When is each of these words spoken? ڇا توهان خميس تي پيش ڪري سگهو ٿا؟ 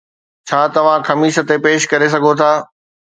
ڇا 0.47 0.59
توهان 0.75 1.01
خميس 1.09 1.35
تي 1.49 1.55
پيش 1.65 1.81
ڪري 1.91 2.07
سگهو 2.15 2.33
ٿا؟ 2.39 2.51